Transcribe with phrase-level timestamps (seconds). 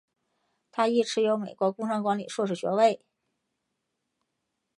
[0.71, 3.03] 他亦持有美国工商管理硕士学位。